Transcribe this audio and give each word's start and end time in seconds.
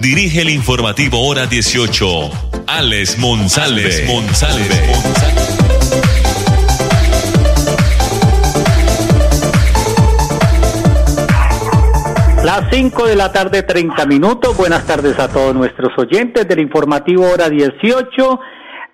dirige 0.00 0.42
el 0.42 0.50
informativo 0.50 1.26
Hora 1.26 1.46
18, 1.46 2.30
Alex 2.66 3.18
Monsalve. 3.18 4.06
Monsalve. 4.06 4.92
Las 12.44 12.62
5 12.70 13.06
de 13.06 13.16
la 13.16 13.32
tarde, 13.32 13.62
30 13.62 14.06
minutos. 14.06 14.56
Buenas 14.56 14.86
tardes 14.86 15.18
a 15.18 15.28
todos 15.28 15.54
nuestros 15.54 15.90
oyentes 15.98 16.46
del 16.46 16.60
informativo 16.60 17.28
Hora 17.28 17.50
18 17.50 18.40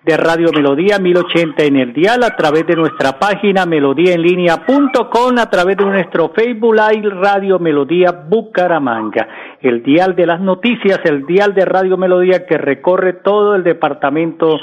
de 0.05 0.17
Radio 0.17 0.49
Melodía 0.53 0.99
1080 0.99 1.63
en 1.63 1.77
el 1.77 1.93
dial 1.93 2.23
a 2.23 2.35
través 2.35 2.67
de 2.67 2.75
nuestra 2.75 3.17
página 3.19 3.65
melodíaenlínea.com 3.65 5.37
a 5.39 5.49
través 5.49 5.77
de 5.77 5.85
nuestro 5.85 6.33
Facebook 6.35 6.75
Live 6.75 7.09
Radio 7.09 7.57
Melodía 7.57 8.11
Bucaramanga. 8.11 9.27
El 9.61 9.81
dial 9.81 10.13
de 10.15 10.25
las 10.25 10.41
noticias 10.41 10.99
el 11.05 11.25
dial 11.25 11.53
de 11.53 11.63
Radio 11.63 11.95
Melodía 11.95 12.45
que 12.45 12.57
recorre 12.57 13.13
todo 13.13 13.55
el 13.55 13.63
departamento 13.63 14.59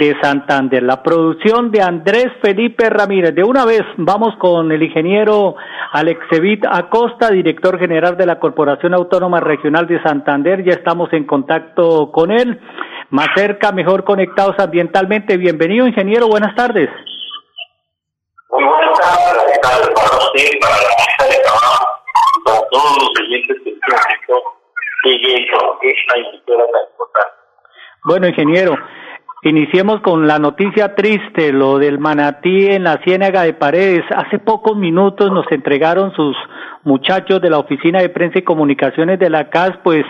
de 0.00 0.16
Santander. 0.20 0.82
La 0.82 1.04
producción 1.04 1.70
de 1.70 1.82
Andrés 1.82 2.26
Felipe 2.42 2.90
Ramírez. 2.90 3.32
De 3.32 3.44
una 3.44 3.64
vez 3.64 3.82
vamos 3.96 4.34
con 4.38 4.72
el 4.72 4.82
ingeniero 4.82 5.54
Alexevit 5.92 6.64
Acosta 6.66 7.30
director 7.30 7.78
general 7.78 8.16
de 8.16 8.26
la 8.26 8.40
Corporación 8.40 8.94
Autónoma 8.94 9.38
Regional 9.38 9.86
de 9.86 10.02
Santander. 10.02 10.64
Ya 10.64 10.72
estamos 10.72 11.12
en 11.12 11.26
contacto 11.26 12.10
con 12.10 12.32
él 12.32 12.58
más 13.10 13.28
cerca, 13.34 13.72
mejor 13.72 14.04
conectados 14.04 14.56
ambientalmente. 14.58 15.36
Bienvenido, 15.36 15.86
ingeniero, 15.86 16.28
buenas 16.28 16.54
tardes. 16.54 16.88
Muy 18.50 18.64
buenas 18.64 18.98
tardes, 18.98 19.58
para 19.62 20.18
usted, 20.18 20.60
para 20.60 20.76
la 20.76 20.90
mesa 20.98 21.36
de 21.36 21.42
trabajo, 21.42 21.86
para 22.44 22.60
todos 22.70 22.98
los 22.98 23.10
oyentes 23.20 23.56
que 23.64 23.70
siguen 25.02 25.44
esta 25.82 26.16
emisora 26.16 26.64
tan 26.72 26.82
importante. 26.90 27.36
Bueno, 28.04 28.28
ingeniero, 28.28 28.76
iniciemos 29.42 30.00
con 30.02 30.26
la 30.26 30.38
noticia 30.38 30.94
triste, 30.94 31.52
lo 31.52 31.78
del 31.78 31.98
manatí 31.98 32.66
en 32.66 32.84
la 32.84 32.98
ciénaga 33.04 33.42
de 33.42 33.54
Paredes. 33.54 34.04
Hace 34.14 34.38
pocos 34.38 34.76
minutos 34.76 35.30
nos 35.32 35.50
entregaron 35.50 36.12
sus 36.14 36.36
muchachos 36.84 37.40
de 37.40 37.50
la 37.50 37.58
Oficina 37.58 38.00
de 38.00 38.08
Prensa 38.08 38.38
y 38.38 38.42
Comunicaciones 38.42 39.18
de 39.18 39.30
la 39.30 39.50
CAS, 39.50 39.72
pues 39.82 40.04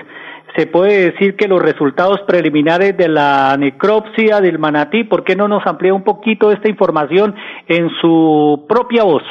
se 0.56 0.66
puede 0.66 1.10
decir 1.10 1.36
que 1.36 1.48
los 1.48 1.62
resultados 1.62 2.20
preliminares 2.26 2.96
de 2.96 3.08
la 3.08 3.56
necropsia 3.58 4.40
del 4.40 4.58
manatí, 4.58 5.04
¿por 5.04 5.24
qué 5.24 5.36
no 5.36 5.48
nos 5.48 5.66
amplía 5.66 5.94
un 5.94 6.04
poquito 6.04 6.50
esta 6.50 6.68
información 6.68 7.34
en 7.68 7.88
su 8.00 8.66
propia 8.68 9.04
voz? 9.04 9.22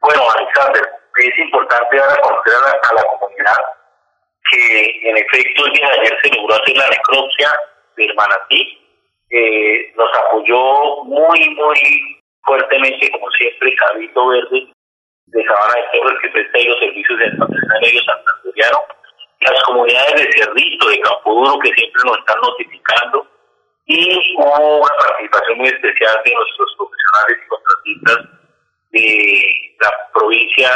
Bueno, 0.00 0.22
Alexander, 0.36 0.82
es 1.18 1.38
importante 1.38 1.96
dar 1.96 2.10
a 2.10 2.22
conocer 2.22 2.52
a 2.54 2.94
la, 2.94 3.02
comunidad 3.04 3.56
que 4.50 5.08
en 5.08 5.16
efecto 5.16 5.66
el 5.66 5.72
día 5.72 5.88
de 5.88 6.00
ayer 6.00 6.18
se 6.22 6.36
logró 6.36 6.54
hacer 6.54 6.76
la 6.76 6.88
necropsia 6.88 7.48
del 7.96 8.14
manatí. 8.14 8.78
Eh, 9.30 9.92
nos 9.96 10.10
apoyó 10.18 11.04
muy, 11.04 11.54
muy 11.54 12.22
fuertemente, 12.42 13.10
como 13.12 13.30
siempre, 13.30 13.74
Cabildo 13.76 14.26
Verde 14.28 14.66
de 15.26 15.44
Sabana 15.44 15.74
de 15.76 15.98
Torres, 15.98 16.18
que 16.20 16.28
presta 16.28 16.58
los 16.68 16.78
servicios 16.80 17.18
de 17.18 17.26
medio 17.80 18.02
santanderiano 18.02 18.78
las 19.50 19.62
comunidades 19.64 20.14
de 20.14 20.32
Cerrito, 20.32 20.88
de 20.88 21.00
Campo 21.00 21.34
Duro, 21.34 21.58
que 21.60 21.72
siempre 21.74 22.02
nos 22.04 22.18
están 22.18 22.40
notificando, 22.40 23.26
y 23.86 24.34
hubo 24.36 24.78
una 24.78 24.96
participación 24.96 25.58
muy 25.58 25.68
especial 25.68 26.20
de 26.24 26.34
nuestros 26.34 26.76
profesionales 26.76 27.38
y 27.42 27.48
contratistas 27.48 28.18
de 28.90 29.76
la 29.80 30.10
provincia 30.12 30.70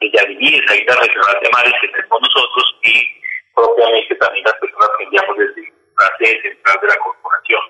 de 0.00 0.10
Yavillí, 0.10 0.60
de 0.60 0.84
la 0.86 0.94
regional 0.96 1.38
de 1.42 1.50
Mares 1.50 1.74
que 1.80 1.88
tenemos 1.88 2.20
nosotros, 2.22 2.76
y 2.84 3.20
propiamente 3.54 4.14
también 4.16 4.44
las 4.44 4.54
personas 4.54 4.88
que 4.96 5.04
enviamos 5.04 5.36
desde 5.36 5.72
la 5.98 6.16
sede 6.18 6.42
central 6.42 6.78
de 6.80 6.88
la 6.88 6.96
corporación. 6.96 7.60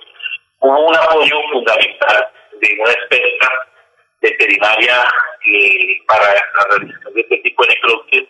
Hubo 0.60 0.86
un 0.86 0.96
apoyo 0.96 1.36
fundamental 1.52 2.28
de 2.60 2.76
una 2.80 2.92
experta 2.92 3.48
veterinaria 4.20 5.04
eh, 5.46 6.02
para 6.06 6.34
la 6.34 6.64
realización 6.70 7.14
de 7.14 7.20
este 7.20 7.38
tipo 7.38 7.62
de 7.62 7.68
necropsias 7.68 8.24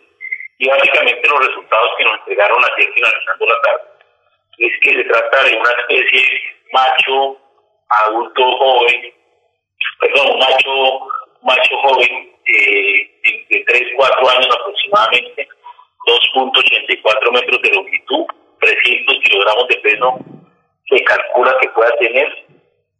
y 0.59 0.67
básicamente 0.67 1.27
los 1.29 1.47
resultados 1.47 1.91
que 1.97 2.03
nos 2.03 2.19
entregaron 2.19 2.63
ayer 2.63 2.93
finalizando 2.93 3.45
la 3.45 3.61
tarde 3.61 3.83
es 4.59 4.73
que 4.81 4.89
se 4.93 5.03
trata 5.05 5.43
de 5.43 5.57
una 5.57 5.69
especie 5.71 6.41
macho 6.73 7.37
adulto 7.89 8.43
joven, 8.57 9.13
perdón, 10.01 10.37
macho, 10.37 10.99
macho 11.43 11.77
joven 11.77 12.29
eh, 12.45 13.45
de 13.49 13.63
3, 13.65 13.83
4 13.95 14.29
años 14.29 14.49
aproximadamente, 14.53 15.47
2.84 16.05 17.31
metros 17.31 17.61
de 17.61 17.71
longitud, 17.71 18.25
300 18.59 19.19
kilogramos 19.23 19.67
de 19.69 19.75
peso 19.77 20.19
se 20.89 21.03
calcula 21.03 21.55
que 21.61 21.69
pueda 21.69 21.95
tener. 21.97 22.45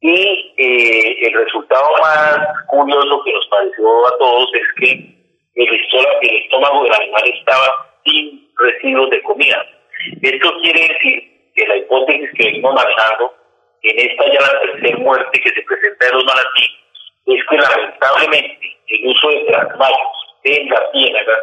Y 0.01 0.53
eh, 0.57 1.27
el 1.27 1.33
resultado 1.33 1.89
más 2.01 2.39
curioso 2.67 3.21
que 3.25 3.33
nos 3.33 3.47
pareció 3.47 4.07
a 4.07 4.17
todos 4.17 4.49
es 4.53 4.67
que 4.79 5.19
el, 5.67 6.43
estómago 6.43 6.83
del 6.83 6.93
animal 6.93 7.23
estaba 7.25 7.87
sin 8.05 8.49
residuos 8.57 9.09
de 9.09 9.21
comida. 9.23 9.65
Esto 10.21 10.53
quiere 10.61 10.87
decir 10.87 11.51
que 11.55 11.67
la 11.67 11.77
hipótesis 11.77 12.29
que 12.37 12.45
venimos 12.45 12.73
manejando 12.73 13.33
en 13.81 14.09
esta 14.09 14.25
ya 14.25 14.41
la 14.41 14.61
tercera 14.61 14.97
muerte 14.97 15.39
que 15.39 15.49
se 15.49 15.61
presenta 15.61 16.07
en 16.07 16.13
los 16.13 16.25
manatí 16.25 16.79
es 17.27 17.45
que 17.47 17.57
lamentablemente 17.57 18.77
el 18.87 19.07
uso 19.07 19.29
de 19.29 19.45
trasmayos 19.45 20.35
en 20.43 20.69
la 20.69 20.91
ciénaga 20.91 21.37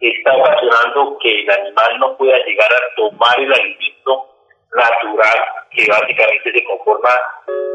está 0.00 0.36
ocasionando 0.36 1.18
que 1.22 1.40
el 1.40 1.50
animal 1.50 1.98
no 1.98 2.16
pueda 2.16 2.38
llegar 2.44 2.72
a 2.72 2.94
tomar 2.96 3.40
el 3.40 3.52
alimento 3.52 4.26
natural 4.74 5.44
que 5.70 5.86
básicamente 5.88 6.52
se 6.52 6.64
conforma 6.64 7.10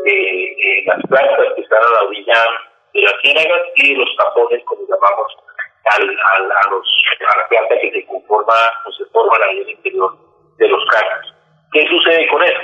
de, 0.06 0.84
las 0.86 1.02
plantas 1.08 1.54
que 1.56 1.62
están 1.62 1.80
a 1.84 1.92
la 1.96 2.08
orilla 2.08 2.46
de 2.94 3.02
la 3.02 3.12
ciénaga 3.22 3.62
y 3.76 3.96
los 3.96 4.16
tapones, 4.18 4.64
como 4.66 4.82
llamamos 4.88 5.38
al, 5.86 6.04
a, 6.04 6.70
los, 6.70 7.04
a 7.20 7.38
la 7.38 7.48
planta 7.48 7.76
que 7.80 7.92
se 7.92 8.06
conforma 8.06 8.54
o 8.86 8.92
se 8.92 9.06
forma 9.06 9.40
la 9.40 9.48
vida 9.54 9.72
interior 9.72 10.16
de 10.58 10.68
los 10.68 10.86
caños. 10.86 11.34
¿Qué 11.72 11.88
sucede 11.88 12.28
con 12.28 12.44
eso? 12.44 12.60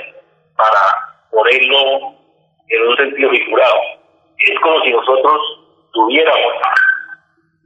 Para 0.56 0.80
ponerlo 1.30 2.14
en 2.68 2.88
un 2.88 2.96
sentido 2.96 3.30
figurado, 3.30 3.80
es 4.38 4.60
como 4.60 4.80
si 4.82 4.90
nosotros 4.90 5.40
tuviéramos 5.92 6.52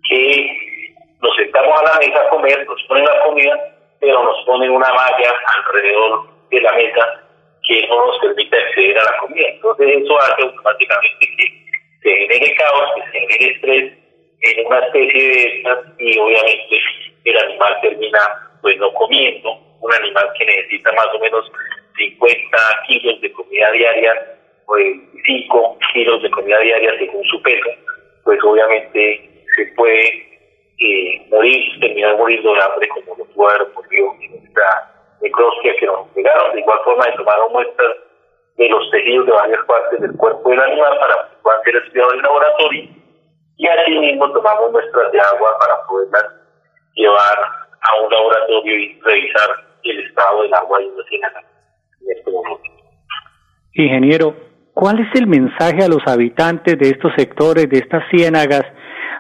que 0.09 0.59
nos 1.21 1.37
sentamos 1.37 1.81
a 1.81 1.85
la 1.85 1.99
mesa 1.99 2.23
a 2.23 2.29
comer, 2.29 2.67
nos 2.67 2.83
ponen 2.85 3.05
la 3.05 3.21
comida, 3.25 3.59
pero 4.01 4.23
nos 4.23 4.45
ponen 4.45 4.71
una 4.71 4.93
malla 4.93 5.35
alrededor 5.57 6.29
de 6.51 6.61
la 6.61 6.73
mesa 6.73 7.23
que 7.67 7.87
no 7.87 8.07
nos 8.07 8.19
permite 8.19 8.57
acceder 8.57 8.99
a 8.99 9.05
la 9.05 9.19
comida. 9.19 9.49
Entonces 9.49 10.03
eso 10.03 10.19
hace 10.19 10.43
automáticamente 10.43 11.27
que 11.37 11.63
se 12.03 12.11
genere 12.11 12.55
caos, 12.57 12.91
que 12.97 13.03
se 13.03 13.21
genere 13.21 13.55
estrés 13.55 14.02
en 14.43 14.67
una 14.67 14.79
especie 14.81 15.29
de 15.29 15.57
estas 15.57 15.79
y 15.99 16.19
obviamente 16.19 16.77
el 17.25 17.39
animal 17.39 17.79
termina 17.81 18.19
pues 18.61 18.77
no 18.79 18.93
comiendo, 18.95 19.59
un 19.81 19.93
animal 19.93 20.31
que 20.39 20.45
necesita 20.45 20.93
más 20.93 21.09
o 21.15 21.19
menos 21.19 21.51
50 21.97 22.59
kilos 22.87 23.21
de 23.21 23.33
comida 23.33 23.71
diaria, 23.73 24.39
pues 24.67 24.97
5 25.27 25.79
kilos 25.93 26.23
de 26.23 26.31
comida 26.31 26.59
diaria 26.61 26.97
según 26.99 27.25
su 27.25 27.43
peso, 27.43 27.71
pues 28.25 28.39
obviamente 28.45 29.31
se 29.57 29.67
puede 29.77 30.09
eh, 30.79 31.27
morir, 31.29 31.81
terminar 31.81 32.17
muriendo 32.17 32.55
de 32.55 32.63
hambre 32.63 32.89
como 32.89 33.17
lo 33.17 33.25
pudo 33.27 33.49
haber 33.49 33.63
ocurrido 33.63 34.15
en 34.23 34.35
esta 34.45 35.17
necropsia 35.21 35.77
que 35.77 35.87
nos 35.87 36.07
entregaron. 36.09 36.53
De 36.55 36.61
igual 36.61 36.79
forma, 36.85 37.05
se 37.05 37.13
tomaron 37.13 37.53
muestras 37.53 37.97
de 38.57 38.69
los 38.69 38.91
tejidos 38.91 39.27
de 39.27 39.33
varias 39.33 39.65
partes 39.67 40.01
del 40.01 40.17
cuerpo 40.17 40.51
del 40.51 40.61
animal 40.61 40.99
para 40.99 41.15
que 41.29 41.37
puedan 41.43 41.63
ser 41.63 41.77
estudiados 41.77 42.15
en 42.15 42.23
laboratorio 42.23 43.02
y 43.63 43.69
así 43.69 43.97
mismo 43.97 44.29
tomamos 44.33 44.73
muestras 44.73 45.13
de 45.13 45.21
agua 45.21 45.57
para 45.61 45.87
poderlas 45.87 46.25
llevar 46.95 47.39
a 47.81 48.03
un 48.03 48.11
laboratorio 48.11 48.77
y 48.77 49.01
revisar 49.01 49.51
el 49.85 50.01
estado 50.01 50.43
del 50.43 50.53
agua 50.53 50.83
y 50.83 50.87
en 50.87 52.17
este 52.17 52.31
momento. 52.33 52.61
Ingeniero, 53.75 54.35
¿cuál 54.75 54.99
es 54.99 55.15
el 55.15 55.29
mensaje 55.29 55.85
a 55.85 55.89
los 55.89 56.03
habitantes 56.09 56.77
de 56.77 56.89
estos 56.89 57.13
sectores, 57.17 57.71
de 57.71 57.79
estas 57.79 58.03
ciénagas, 58.11 58.65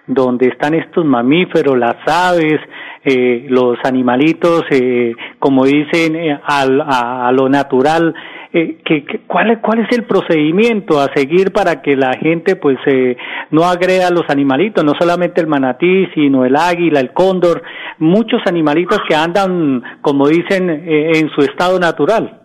donde 0.07 0.49
están 0.49 0.75
estos 0.75 1.05
mamíferos, 1.05 1.79
las 1.79 1.97
aves, 2.07 2.61
eh, 3.05 3.47
los 3.49 3.79
animalitos, 3.85 4.65
eh, 4.71 5.15
como 5.39 5.65
dicen, 5.65 6.17
eh, 6.17 6.41
al, 6.45 6.81
a, 6.81 7.29
a, 7.29 7.33
lo 7.33 7.49
natural. 7.49 8.15
Eh, 8.53 8.83
que, 8.85 9.05
¿cuál, 9.27 9.61
¿Cuál 9.63 9.81
es 9.81 9.97
el 9.97 10.05
procedimiento 10.05 11.01
a 11.01 11.07
seguir 11.15 11.53
para 11.53 11.81
que 11.81 11.97
la 11.97 12.13
gente 12.19 12.55
pues 12.57 12.77
eh, 12.87 13.17
no 13.51 13.65
agreda 13.65 14.09
a 14.09 14.11
los 14.11 14.29
animalitos, 14.29 14.85
no 14.85 14.93
solamente 15.01 15.41
el 15.41 15.47
manatí, 15.47 16.07
sino 16.15 16.45
el 16.45 16.57
águila, 16.57 17.01
el 17.01 17.13
cóndor, 17.15 17.63
muchos 17.99 18.43
animalitos 18.47 18.99
que 19.09 19.15
andan, 19.15 20.01
como 20.03 20.29
dicen, 20.29 20.69
en 20.69 21.31
su 21.31 21.41
estado 21.41 21.79
natural? 21.79 22.43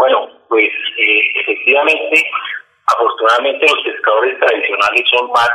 Bueno, 0.00 0.30
pues 0.48 0.70
eh, 0.96 1.20
efectivamente, 1.42 2.24
afortunadamente 2.86 3.66
los 3.66 3.84
pescadores 3.84 4.38
tradicionales 4.40 5.04
son 5.12 5.30
más, 5.30 5.50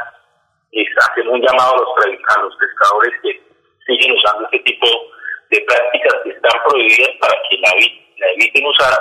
es, 0.75 0.87
hacemos 1.09 1.33
un 1.33 1.41
llamado 1.41 1.73
a 1.73 1.79
los, 1.79 1.89
a 1.89 2.41
los 2.41 2.55
pescadores 2.57 3.13
que 3.23 3.41
siguen 3.87 4.11
usando 4.11 4.43
este 4.45 4.59
tipo 4.59 4.87
de 5.49 5.61
prácticas 5.61 6.13
que 6.23 6.29
están 6.31 6.61
prohibidas 6.67 7.11
para 7.21 7.33
que 7.49 7.57
la, 7.57 7.69
la 8.17 8.31
eviten 8.33 8.65
usar 8.65 8.93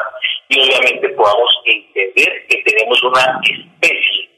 y 0.49 0.61
obviamente 0.61 1.09
podamos 1.11 1.51
entender 1.65 2.47
que 2.47 2.63
tenemos 2.63 3.03
una 3.03 3.41
especie 3.43 4.31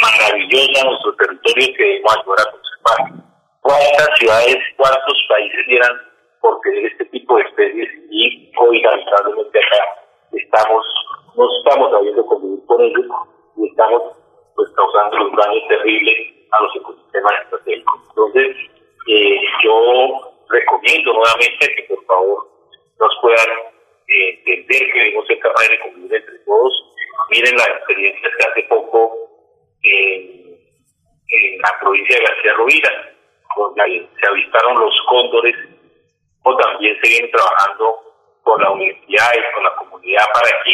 maravillosa 0.00 0.80
en 0.80 0.86
nuestro 0.86 1.16
territorio 1.16 1.74
que 1.76 1.84
debemos 1.84 2.16
ayudar 2.16 2.40
a 2.40 2.50
conservar. 2.52 3.24
¿Cuántas 3.60 4.18
ciudades, 4.18 4.56
cuántos 4.76 5.26
países 5.28 5.66
dieran 5.66 5.92
por 6.40 6.60
tener 6.60 6.86
este 6.86 7.04
tipo 7.06 7.36
de 7.36 7.42
especies 7.42 7.88
y 8.10 8.52
hoy 8.56 8.80
lamentablemente 8.80 9.58
acá 9.58 9.84
estamos, 10.32 10.86
no 11.36 11.44
estamos 11.58 11.90
sabiendo 11.90 12.24
convivir 12.24 12.64
con 12.66 12.80
ellos 12.80 13.06
y 13.56 13.68
estamos 13.68 14.02
pues 14.54 14.70
causando 14.74 15.16
un 15.26 15.36
daño 15.36 15.60
terrible 15.68 16.34
a 16.50 16.62
los 16.62 16.76
ecosistemas 16.76 17.32
estratégicos. 17.44 18.00
Entonces, 18.08 18.56
eh, 19.08 19.40
yo 19.62 20.34
recomiendo 20.48 21.12
nuevamente 21.12 21.74
que 21.74 21.82
por 21.94 22.04
favor 22.06 22.48
nos 22.98 23.18
puedan 23.20 23.48
eh, 24.08 24.42
entender 24.46 24.92
que 24.92 24.98
debemos 24.98 25.26
ser 25.26 25.38
capaces 25.38 25.70
de 25.70 25.80
convivir 25.80 26.14
entre 26.14 26.38
todos. 26.40 26.72
Miren 27.30 27.56
la 27.56 27.64
experiencia 27.64 28.28
que 28.36 28.46
hace 28.48 28.62
poco 28.64 29.12
en, 29.82 30.58
en 31.28 31.58
la 31.60 31.78
provincia 31.80 32.16
de 32.16 32.24
García 32.24 32.54
Rovira, 32.54 33.14
donde 33.56 34.08
se 34.18 34.26
avistaron 34.26 34.80
los 34.80 34.94
cóndores, 35.08 35.56
o 36.42 36.56
también 36.56 36.97
se 36.97 36.97
trabajando 37.30 38.00
con 38.42 38.62
la 38.62 38.70
universidad 38.70 39.30
y 39.34 39.54
con 39.54 39.64
la 39.64 39.74
comunidad 39.76 40.24
para 40.32 40.50
que 40.64 40.72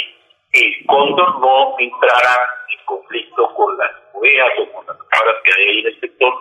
el 0.53 0.87
cóndor 0.87 1.41
no 1.41 1.75
entrara 1.79 2.47
en 2.71 2.85
conflicto 2.87 3.55
con 3.55 3.77
las 3.77 3.91
ovejas 4.13 4.53
o 4.61 4.73
con 4.73 4.87
las 4.87 4.97
cabras 5.09 5.37
que 5.45 5.51
hay 5.55 5.69
ahí 5.69 5.79
en 5.81 5.87
el 5.87 6.01
sector 6.01 6.35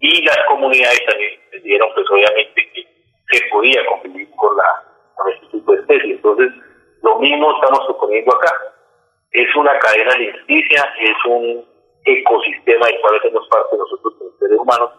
y 0.00 0.24
las 0.24 0.38
comunidades 0.48 1.04
también 1.06 1.40
entendieron 1.44 1.88
pues 1.94 2.06
obviamente 2.10 2.70
que 2.72 2.86
se 3.30 3.46
podía 3.48 3.86
convivir 3.86 4.28
con 4.36 4.56
la 4.56 4.84
con 5.14 5.32
este 5.32 5.46
tipo 5.46 5.72
de 5.72 5.80
especies. 5.80 6.16
Entonces, 6.16 6.52
lo 7.02 7.18
mismo 7.18 7.54
estamos 7.54 7.86
suponiendo 7.86 8.34
acá. 8.34 8.52
Es 9.30 9.54
una 9.56 9.78
cadena 9.78 10.12
alimenticia, 10.12 10.94
es 11.00 11.16
un 11.26 11.64
ecosistema 12.04 12.86
del 12.86 13.00
cual 13.00 13.18
hacemos 13.18 13.48
parte 13.48 13.76
nosotros 13.76 14.14
como 14.18 14.30
seres 14.38 14.58
humanos 14.58 14.90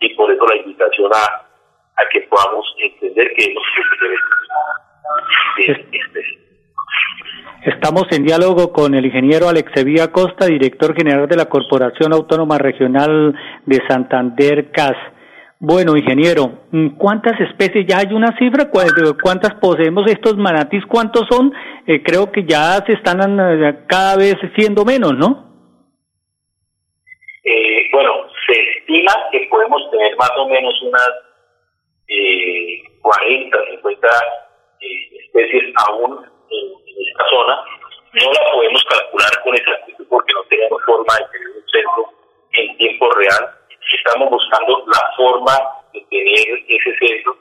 y 0.00 0.14
por 0.14 0.30
eso 0.30 0.44
la 0.46 0.56
invitación 0.56 1.10
a, 1.14 1.47
a 1.98 2.08
que 2.10 2.20
podamos 2.22 2.66
entender 2.78 3.32
que 3.36 3.44
hemos 3.44 3.64
Estamos 7.64 8.06
en 8.12 8.24
diálogo 8.24 8.72
con 8.72 8.94
el 8.94 9.04
ingeniero 9.04 9.48
Alexevía 9.48 10.12
Costa, 10.12 10.46
director 10.46 10.94
general 10.94 11.28
de 11.28 11.36
la 11.36 11.46
Corporación 11.46 12.12
Autónoma 12.12 12.56
Regional 12.56 13.34
de 13.66 13.80
Santander, 13.88 14.70
CAS. 14.70 14.96
Bueno, 15.60 15.96
ingeniero, 15.96 16.66
¿cuántas 16.96 17.40
especies? 17.40 17.84
¿Ya 17.88 17.98
hay 17.98 18.14
una 18.14 18.36
cifra? 18.38 18.70
¿Cuántas 18.70 19.54
poseemos 19.54 20.08
estos 20.08 20.36
manatís? 20.36 20.86
¿Cuántos 20.86 21.26
son? 21.28 21.52
Eh, 21.84 22.00
creo 22.04 22.30
que 22.30 22.44
ya 22.44 22.76
se 22.86 22.92
están 22.92 23.18
eh, 23.40 23.80
cada 23.88 24.16
vez 24.16 24.36
siendo 24.56 24.84
menos, 24.84 25.14
¿no? 25.14 25.48
Eh, 27.42 27.88
bueno, 27.92 28.10
se 28.46 28.52
estima 28.78 29.12
que 29.32 29.48
podemos 29.50 29.82
tener 29.90 30.16
más 30.16 30.30
o 30.38 30.48
menos 30.48 30.80
unas 30.82 31.27
eh, 32.08 32.82
40, 33.02 33.58
50 33.70 34.08
especies 34.80 35.74
aún 35.88 36.24
en, 36.50 37.08
esta 37.08 37.24
zona. 37.30 37.64
No 38.12 38.32
la 38.32 38.52
podemos 38.52 38.82
calcular 38.84 39.30
con 39.44 39.54
exactitud 39.54 40.06
porque 40.08 40.32
no 40.32 40.42
tenemos 40.48 40.82
forma 40.84 41.14
de 41.18 41.24
tener 41.32 41.48
un 41.48 41.64
censo 41.70 42.12
en 42.52 42.76
tiempo 42.78 43.10
real. 43.10 43.50
Estamos 43.94 44.30
buscando 44.30 44.84
la 44.86 45.10
forma 45.16 45.52
de 45.92 46.00
tener 46.10 46.64
ese 46.68 46.98
censo 46.98 47.36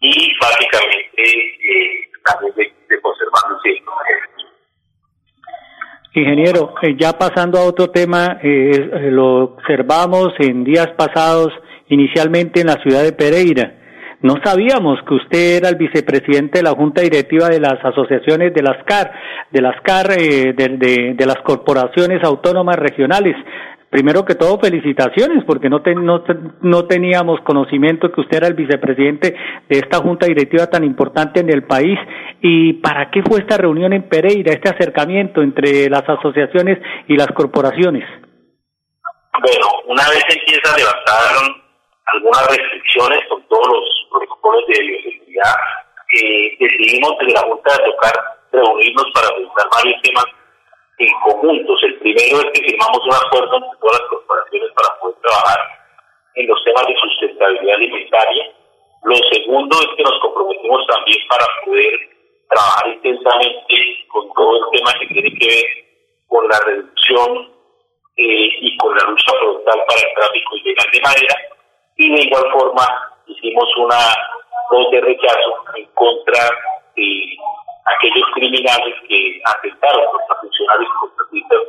y 0.00 0.32
básicamente 0.38 1.22
eh, 1.22 2.08
también 2.24 2.54
de, 2.54 2.72
de 2.88 3.00
conservar 3.00 3.42
el 3.50 3.60
censo. 3.62 3.92
Ingeniero, 6.14 6.74
eh, 6.82 6.94
ya 6.98 7.14
pasando 7.18 7.58
a 7.58 7.64
otro 7.64 7.90
tema, 7.90 8.38
eh, 8.42 9.10
lo 9.10 9.44
observamos 9.44 10.34
en 10.38 10.62
días 10.62 10.88
pasados, 10.96 11.52
inicialmente 11.88 12.60
en 12.60 12.66
la 12.66 12.82
ciudad 12.82 13.02
de 13.02 13.12
Pereira 13.12 13.81
no 14.22 14.36
sabíamos 14.44 15.00
que 15.06 15.14
usted 15.14 15.56
era 15.56 15.68
el 15.68 15.76
vicepresidente 15.76 16.58
de 16.58 16.62
la 16.62 16.70
Junta 16.70 17.02
Directiva 17.02 17.48
de 17.48 17.58
las 17.58 17.84
asociaciones 17.84 18.54
de 18.54 18.62
las 18.62 18.84
CAR, 18.84 19.12
de 19.50 19.60
las 19.60 19.80
CAR, 19.82 20.12
eh, 20.12 20.52
de, 20.52 20.76
de, 20.78 21.14
de, 21.14 21.26
las 21.26 21.38
corporaciones 21.44 22.22
autónomas 22.22 22.76
regionales. 22.76 23.34
Primero 23.90 24.24
que 24.24 24.36
todo, 24.36 24.58
felicitaciones, 24.58 25.44
porque 25.44 25.68
no, 25.68 25.82
ten, 25.82 26.06
no, 26.06 26.24
no 26.62 26.84
teníamos 26.86 27.40
conocimiento 27.42 28.10
que 28.10 28.22
usted 28.22 28.38
era 28.38 28.46
el 28.46 28.54
vicepresidente 28.54 29.34
de 29.68 29.78
esta 29.78 29.98
Junta 29.98 30.26
Directiva 30.26 30.68
tan 30.68 30.84
importante 30.84 31.40
en 31.40 31.50
el 31.50 31.64
país. 31.64 31.98
¿Y 32.40 32.74
para 32.74 33.10
qué 33.10 33.22
fue 33.22 33.40
esta 33.40 33.58
reunión 33.58 33.92
en 33.92 34.08
Pereira, 34.08 34.52
este 34.52 34.70
acercamiento 34.70 35.42
entre 35.42 35.90
las 35.90 36.08
asociaciones 36.08 36.78
y 37.08 37.16
las 37.16 37.28
corporaciones? 37.34 38.04
Bueno, 39.42 39.66
una 39.88 40.08
vez 40.08 40.24
empieza 40.28 40.72
a 40.72 40.78
levantar 40.78 41.61
algunas 42.06 42.46
restricciones 42.48 43.20
con 43.28 43.42
todos 43.48 43.68
los 43.68 44.06
protocolos 44.10 44.66
de 44.66 44.80
bioseguridad, 44.80 45.54
eh, 46.12 46.56
decidimos 46.58 47.16
desde 47.18 47.32
la 47.32 47.40
Junta 47.42 47.72
de 47.72 47.84
tocar 47.84 48.12
reunirnos 48.52 49.06
para 49.14 49.28
revisar 49.28 49.66
varios 49.70 50.02
temas 50.02 50.26
en 50.98 51.12
conjuntos. 51.24 51.82
El 51.84 51.98
primero 52.00 52.38
es 52.38 52.50
que 52.52 52.64
firmamos 52.68 53.00
un 53.06 53.14
acuerdo 53.14 53.56
entre 53.56 53.78
todas 53.80 54.00
las 54.00 54.08
corporaciones 54.08 54.70
para 54.74 55.00
poder 55.00 55.16
trabajar 55.22 55.60
en 56.34 56.46
los 56.46 56.64
temas 56.64 56.86
de 56.86 56.96
sustentabilidad 56.96 57.76
alimentaria. 57.76 58.52
Lo 59.04 59.16
segundo 59.32 59.76
es 59.80 59.88
que 59.96 60.02
nos 60.02 60.20
comprometimos 60.20 60.86
también 60.86 61.18
para 61.28 61.46
poder 61.64 61.92
trabajar 62.48 62.88
intensamente 62.88 64.06
con 64.08 64.32
todo 64.34 64.56
el 64.56 64.78
tema 64.78 64.92
que 65.00 65.06
tiene 65.06 65.38
que 65.38 65.46
ver 65.46 65.66
con 66.28 66.48
la 66.48 66.60
reducción 66.60 67.52
eh, 68.16 68.48
y 68.60 68.76
con 68.76 68.94
la 68.94 69.04
lucha 69.04 69.32
frontal 69.32 69.80
para 69.88 70.00
el 70.00 70.14
tráfico 70.14 70.56
ilegal 70.56 70.86
de 70.92 71.00
madera 71.00 71.51
y 72.02 72.10
de 72.10 72.22
igual 72.22 72.44
forma 72.52 72.84
hicimos 73.26 73.76
una 73.76 73.98
voz 74.70 74.90
de 74.90 75.00
rechazo 75.02 75.64
en 75.76 75.86
contra 75.94 76.42
de 76.96 77.36
aquellos 77.96 78.28
criminales 78.34 78.94
que 79.08 79.40
atentaron 79.44 80.04
contra 80.10 80.36
funcionarios 80.40 80.90
contratistas 81.00 81.60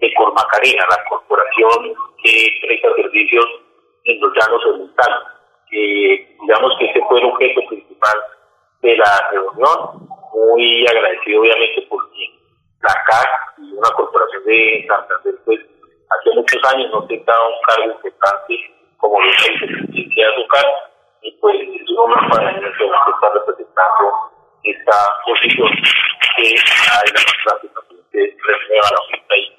de 0.00 0.14
Cormacarena, 0.14 0.84
la 0.90 1.04
corporación 1.08 1.94
que 2.22 2.48
presta 2.62 2.88
servicios 2.96 3.46
en 4.04 4.20
los 4.20 4.32
llanos 4.34 4.66
orientales. 4.66 5.18
Digamos 5.70 6.72
que 6.78 6.86
ese 6.86 7.00
fue 7.08 7.20
el 7.20 7.26
objeto 7.26 7.60
principal 7.68 8.18
de 8.82 8.96
la 8.96 9.30
reunión, 9.30 10.08
muy 10.32 10.86
agradecido 10.86 11.40
obviamente 11.42 11.86
porque 11.88 12.30
la 12.82 12.94
CAC 13.06 13.28
y 13.58 13.72
una 13.72 13.90
corporación 13.90 14.44
de 14.44 14.86
Santander 14.88 15.34
pues 15.44 15.60
hace 16.10 16.30
muchos 16.34 16.64
años 16.72 16.90
no 16.90 17.06
tentaba 17.06 17.48
un 17.48 17.54
cargo 17.66 17.92
importante 17.92 18.75
como 19.06 19.18
y 21.22 21.32
pues 21.40 21.56
es 21.56 21.90
un 21.90 21.98
honor 21.98 22.28
para 22.30 22.52
mí 22.52 22.60
que 22.60 22.66
está 22.68 23.28
representando 23.34 24.04
esta 24.62 24.92
posición 25.24 25.70
que 26.36 26.42
hay 26.42 27.06
la 27.12 27.20
práctica 27.44 27.80
que 28.12 28.18
la 28.18 28.56
y. 29.36 29.56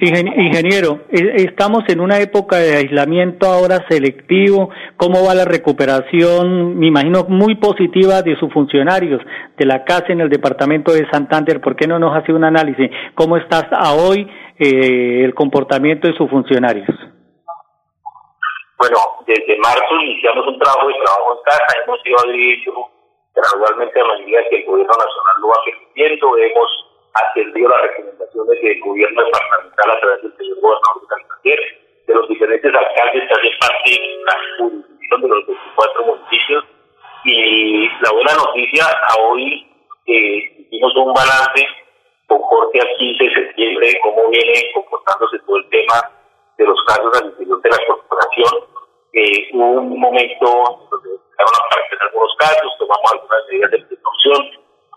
Ingeniero, 0.00 1.00
estamos 1.10 1.82
en 1.88 2.00
una 2.00 2.20
época 2.20 2.58
de 2.58 2.76
aislamiento 2.76 3.46
ahora 3.48 3.84
selectivo. 3.88 4.70
¿Cómo 4.96 5.24
va 5.26 5.34
la 5.34 5.44
recuperación? 5.44 6.78
Me 6.78 6.86
imagino 6.86 7.24
muy 7.24 7.56
positiva 7.56 8.22
de 8.22 8.36
sus 8.38 8.52
funcionarios 8.52 9.20
de 9.56 9.66
la 9.66 9.84
casa 9.84 10.12
en 10.12 10.20
el 10.20 10.28
departamento 10.28 10.92
de 10.92 11.10
Santander. 11.10 11.60
¿Por 11.60 11.74
qué 11.74 11.88
no 11.88 11.98
nos 11.98 12.16
hace 12.16 12.32
un 12.32 12.44
análisis? 12.44 12.88
¿Cómo 13.14 13.36
está 13.38 13.68
a 13.72 13.94
hoy 13.94 14.28
eh, 14.58 15.24
el 15.24 15.34
comportamiento 15.34 16.06
de 16.06 16.16
sus 16.16 16.30
funcionarios? 16.30 16.88
Bueno, 18.78 18.96
desde 19.26 19.58
marzo 19.58 19.94
iniciamos 20.00 20.46
un 20.46 20.58
trabajo 20.60 20.86
de 20.86 20.94
trabajo 20.94 21.34
en 21.34 21.42
casa, 21.42 21.82
hemos 21.82 22.06
ido 22.06 22.16
adhiriendo 22.20 22.88
gradualmente 23.34 24.00
a 24.00 24.04
medida 24.04 24.48
que 24.48 24.56
el 24.56 24.66
gobierno 24.66 24.92
nacional 24.92 25.34
lo 25.40 25.48
va 25.48 25.64
permitiendo, 25.64 26.36
hemos 26.38 26.70
atendido 27.14 27.68
las 27.70 27.82
recomendaciones 27.82 28.62
del 28.62 28.80
gobierno 28.80 29.24
departamental 29.24 29.90
a 29.90 30.00
través 30.00 30.22
del 30.22 30.36
señor 30.36 30.60
gobernador 30.60 31.00
de 31.02 31.08
Santander, 31.08 31.60
de 32.06 32.14
los 32.14 32.28
diferentes 32.28 32.72
alcaldes 32.72 33.22
que 33.26 33.34
hacen 33.34 33.58
parte 33.58 33.90
de 33.90 34.24
la 34.24 34.36
jurisdicción 34.58 35.22
de 35.22 35.28
los 35.28 35.46
24 35.46 36.04
municipios. 36.04 36.64
Y 37.24 37.88
la 37.88 38.12
buena 38.12 38.34
noticia, 38.34 38.84
a 38.86 39.20
hoy 39.26 39.66
hicimos 40.06 40.94
un 40.94 41.12
balance 41.12 41.66
con 42.28 42.40
corte 42.42 42.78
al 42.78 42.96
15 42.96 43.24
de 43.24 43.34
septiembre 43.34 43.86
de 43.88 44.00
cómo 44.00 44.28
viene 44.30 44.70
comportándose 44.72 45.38
todo 45.40 45.56
el 45.56 45.68
tema 45.68 45.98
de 46.56 46.64
los 46.64 46.78
casos 46.84 47.20
al 47.20 47.26
interior 47.26 47.60
de 47.60 47.70
la. 47.70 47.76
Eh, 47.76 47.97
un 49.60 50.00
momento 50.00 50.46
donde 50.90 51.10
empezaron 51.10 51.54
a 51.54 51.66
aparecer 51.66 51.98
algunos 52.02 52.34
casos, 52.38 52.72
tomamos 52.78 53.12
algunas 53.12 53.42
medidas 53.48 53.70
de 53.70 53.78
precaución, 53.78 54.50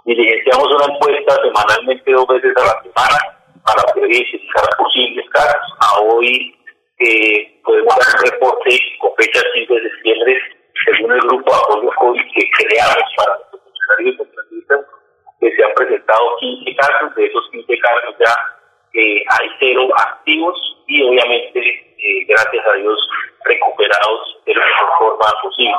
diligenciamos 0.06 0.68
una 0.74 0.94
encuesta 0.94 1.36
semanalmente 1.42 2.12
dos 2.12 2.28
veces 2.28 2.54
a 2.58 2.66
la 2.66 2.82
semana 2.84 3.18
para 3.66 3.94
poder 3.94 4.12
identificar 4.12 4.66
posibles 4.78 5.30
casos. 5.30 5.74
A 5.80 6.02
hoy 6.02 6.56
eh, 7.00 7.62
podemos 7.64 7.96
dar 7.96 8.08
un 8.16 8.32
reporte 8.32 8.80
con 9.00 9.16
fecha 9.16 9.42
5 9.54 9.74
de 9.74 9.82
septiembre 9.82 10.38
según 10.86 11.12
el 11.12 11.22
grupo 11.22 11.52
de 11.52 11.60
apoyo 11.62 11.92
COVID 12.00 12.26
que 12.34 12.50
creamos 12.58 13.10
para 13.18 13.38
los 13.38 13.62
funcionarios 13.62 14.14
y 14.14 14.18
contratistas 14.18 14.80
que 15.40 15.56
se 15.56 15.64
han 15.64 15.74
presentado 15.74 16.38
15 16.40 16.76
casos, 16.76 17.16
de 17.16 17.26
esos 17.26 17.50
15 17.52 17.78
casos 17.80 18.16
ya 18.20 18.36
eh, 18.94 19.24
hay 19.26 19.48
cero 19.60 19.88
activos 19.96 20.60
y 20.88 21.02
obviamente, 21.04 21.60
eh, 21.60 22.26
gracias 22.28 22.66
a 22.68 22.74
Dios, 22.74 23.10
recuperados 23.46 24.38
de 24.46 24.54
la 24.54 24.66
mejor 24.66 24.90
forma 25.00 25.42
posible. 25.42 25.76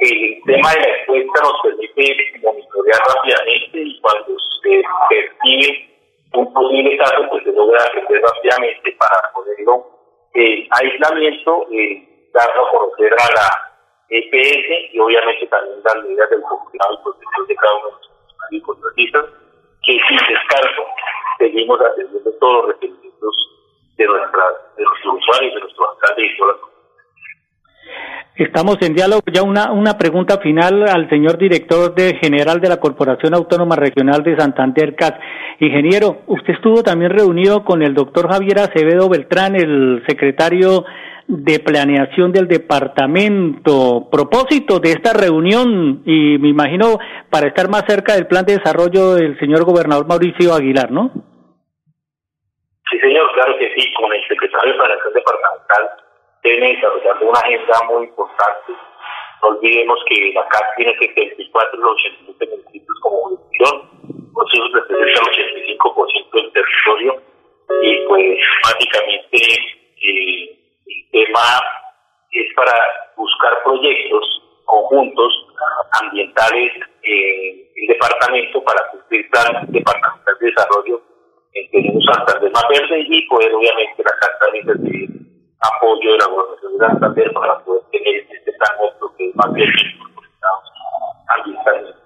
El 0.00 0.42
tema 0.44 0.70
de 0.74 0.80
la 0.80 0.96
encuesta 0.98 1.42
nos 1.42 1.60
permite 1.62 2.40
monitorear 2.42 3.00
rápidamente 3.00 3.78
y 3.80 4.00
cuando 4.00 4.36
se 4.62 4.82
percibe 5.08 5.88
un 6.34 6.52
posible 6.52 6.96
caso, 6.98 7.26
pues 7.30 7.44
se 7.44 7.52
logra 7.52 7.82
atender 7.82 8.22
rápidamente 8.22 8.92
para 8.92 9.32
ponerlo 9.32 9.86
en 10.34 10.68
aislamiento, 10.70 11.66
eh, 11.72 12.28
darlo 12.32 12.66
a 12.66 12.70
conocer 12.70 13.12
a 13.12 13.32
la 13.32 13.76
EPS 14.08 14.94
y 14.94 14.98
obviamente 15.00 15.46
también 15.46 15.78
las 15.84 15.96
medidas 16.04 16.30
del 16.30 16.40
cuidado 16.42 16.94
y 16.94 17.02
protección 17.02 17.46
de 17.46 17.56
cada 17.56 17.74
uno 17.74 17.86
de 17.86 17.92
los 17.92 18.52
y 18.52 18.60
contratistas, 18.60 19.24
que 19.82 19.98
sin 20.08 20.16
descanso 20.16 20.82
seguimos 21.38 21.80
atendiendo 21.80 22.30
todos 22.38 22.54
los 22.54 22.74
requerimientos 22.74 23.34
de, 23.96 24.04
nuestra, 24.06 24.44
de 24.76 24.84
nuestros 24.84 25.14
usuarios, 25.14 25.54
de 25.54 25.60
nuestros 25.60 25.88
alcaldes 25.90 26.32
y 26.32 26.36
todas 26.38 26.56
Estamos 28.36 28.76
en 28.82 28.94
diálogo. 28.94 29.22
Ya 29.32 29.42
una, 29.42 29.72
una 29.72 29.96
pregunta 29.96 30.38
final 30.38 30.86
al 30.88 31.08
señor 31.08 31.38
director 31.38 31.94
de 31.94 32.18
general 32.20 32.60
de 32.60 32.68
la 32.68 32.78
Corporación 32.78 33.34
Autónoma 33.34 33.76
Regional 33.76 34.22
de 34.22 34.36
Santander, 34.36 34.94
CAT. 34.94 35.18
Ingeniero, 35.58 36.18
usted 36.26 36.52
estuvo 36.52 36.82
también 36.82 37.12
reunido 37.12 37.64
con 37.64 37.82
el 37.82 37.94
doctor 37.94 38.30
Javier 38.30 38.58
Acevedo 38.58 39.08
Beltrán, 39.08 39.56
el 39.56 40.04
secretario 40.06 40.84
de 41.28 41.58
planeación 41.58 42.32
del 42.32 42.46
departamento. 42.46 44.08
Propósito 44.10 44.78
de 44.78 44.90
esta 44.92 45.12
reunión, 45.12 46.02
y 46.04 46.38
me 46.38 46.48
imagino 46.48 46.98
para 47.30 47.48
estar 47.48 47.68
más 47.68 47.84
cerca 47.86 48.14
del 48.14 48.26
plan 48.26 48.44
de 48.44 48.58
desarrollo 48.58 49.14
del 49.14 49.38
señor 49.38 49.64
gobernador 49.64 50.06
Mauricio 50.06 50.54
Aguilar, 50.54 50.90
¿no? 50.90 51.10
Sí, 52.90 52.98
señor, 53.00 53.32
claro 53.34 53.58
que 53.58 53.74
sí, 53.74 53.92
con 53.94 54.12
el 54.12 54.22
secretario 54.28 54.72
de 54.72 54.78
planeación 54.78 55.12
departamental 55.12 55.90
tiene 56.42 56.76
desarrollando 56.76 57.28
una 57.28 57.40
agenda 57.40 57.74
muy 57.90 58.04
importante. 58.04 58.72
No 59.42 59.48
olvidemos 59.48 59.98
que 60.08 60.32
la 60.32 60.46
CAC 60.46 60.76
tiene 60.76 60.96
74 60.98 61.78
de 61.78 61.84
los 61.84 61.92
87 61.92 62.56
municipios 62.56 62.98
como 63.02 63.16
jurisdicción, 63.22 64.32
por 64.32 64.46
eso 64.46 64.62
representa 64.72 65.22
el 65.22 65.78
85% 65.78 66.30
del 66.32 66.52
territorio 66.52 67.22
y 67.82 68.06
pues 68.06 68.38
básicamente 68.62 69.38
eh, 70.02 70.56
tema 71.16 71.46
es 72.30 72.54
para 72.54 72.72
buscar 73.16 73.50
proyectos 73.64 74.42
conjuntos 74.64 75.32
ambientales 76.02 76.72
en 77.02 77.64
el 77.76 77.86
departamento 77.88 78.62
para 78.64 78.90
cumplir 78.90 79.30
planes 79.30 79.72
departamentales 79.72 80.40
de 80.40 80.46
desarrollo 80.46 81.00
en 81.54 81.96
un 81.96 82.02
Santander 82.02 82.52
más 82.52 82.64
verde 82.68 83.06
y 83.08 83.26
poder 83.28 83.54
obviamente 83.54 84.02
la 84.04 84.38
también 84.38 84.66
recibir 84.66 85.10
apoyo 85.60 86.12
de 86.12 86.18
la 86.18 86.26
gobernación 86.26 86.72
de 86.72 86.86
Santander 86.86 87.32
para 87.32 87.58
poder 87.64 87.82
tener 87.90 88.26
este 88.28 88.52
plan 88.52 88.78
nuestro 88.78 89.16
que 89.16 89.28
es 89.30 89.36
más 89.36 89.52
verde 89.54 89.72
ambientalmente. 91.28 91.96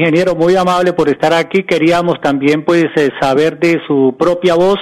Ingeniero, 0.00 0.34
muy 0.34 0.56
amable 0.56 0.94
por 0.94 1.10
estar 1.10 1.34
aquí. 1.34 1.62
Queríamos 1.64 2.18
también 2.22 2.64
pues 2.64 2.86
eh, 2.96 3.10
saber 3.20 3.58
de 3.58 3.78
su 3.86 4.16
propia 4.18 4.54
voz 4.54 4.78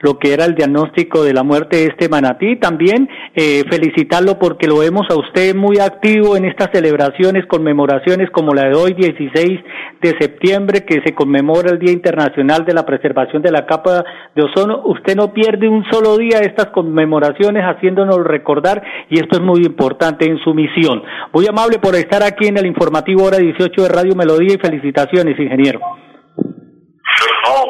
lo 0.00 0.18
que 0.18 0.34
era 0.34 0.44
el 0.44 0.54
diagnóstico 0.54 1.24
de 1.24 1.32
la 1.32 1.42
muerte 1.42 1.78
de 1.78 1.86
este 1.86 2.10
manatí. 2.10 2.56
También 2.56 3.08
eh, 3.40 3.62
felicitarlo 3.70 4.36
porque 4.36 4.66
lo 4.66 4.78
vemos 4.78 5.06
a 5.08 5.14
usted 5.14 5.54
muy 5.54 5.78
activo 5.78 6.36
en 6.36 6.44
estas 6.44 6.70
celebraciones, 6.72 7.46
conmemoraciones 7.46 8.30
como 8.32 8.52
la 8.52 8.64
de 8.64 8.74
hoy, 8.74 8.94
16 8.94 9.60
de 10.00 10.08
septiembre, 10.18 10.84
que 10.84 11.00
se 11.04 11.14
conmemora 11.14 11.70
el 11.70 11.78
Día 11.78 11.92
Internacional 11.92 12.64
de 12.64 12.74
la 12.74 12.84
Preservación 12.84 13.40
de 13.40 13.52
la 13.52 13.64
Capa 13.64 14.02
de 14.34 14.42
Ozono. 14.42 14.82
Usted 14.86 15.14
no 15.14 15.32
pierde 15.32 15.68
un 15.68 15.84
solo 15.88 16.16
día 16.16 16.40
estas 16.40 16.70
conmemoraciones 16.70 17.62
haciéndonos 17.62 18.24
recordar 18.24 18.82
y 19.08 19.20
esto 19.20 19.36
es 19.36 19.40
muy 19.40 19.60
importante 19.64 20.24
en 20.24 20.38
su 20.38 20.52
misión. 20.52 21.04
Muy 21.32 21.46
amable 21.46 21.78
por 21.78 21.94
estar 21.94 22.24
aquí 22.24 22.48
en 22.48 22.58
el 22.58 22.66
informativo 22.66 23.22
hora 23.22 23.38
18 23.38 23.82
de 23.82 23.88
Radio 23.88 24.16
Melodía 24.16 24.54
y 24.56 24.58
felicitaciones, 24.58 25.38
ingeniero. 25.38 25.78
No, 25.78 25.94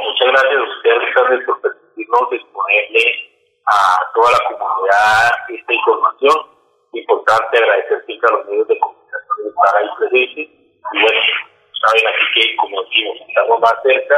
muchas 0.00 0.28
gracias 0.32 0.56
a 0.56 0.64
usted, 0.64 1.44
por 1.44 1.60
permitirnos 1.60 2.32
exponerle 2.32 3.27
a 3.70 3.98
toda 4.14 4.32
la 4.32 4.40
comunidad 4.48 5.32
esta 5.48 5.72
información. 5.72 6.37
Importante 6.92 7.58
agradecer 7.58 7.98
a 7.98 8.32
los 8.32 8.46
medios 8.46 8.68
de 8.68 8.78
comunicación 8.78 9.37
de 9.42 9.48
estar 9.48 9.76
ahí 9.76 9.88
presentes. 9.98 10.48
Y 10.92 11.02
bueno, 11.02 11.20
saben 11.84 12.04
aquí 12.08 12.25
que, 12.34 12.56
como 12.56 12.82
decimos, 12.82 13.16
estamos 13.28 13.60
más 13.60 13.75
cerca 13.82 14.16